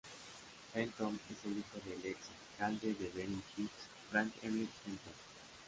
[0.73, 2.17] Fenton es el hijo del ex
[2.53, 3.69] alcalde de Beverly Hills,
[4.09, 4.67] Frank M.
[4.83, 5.13] Fenton.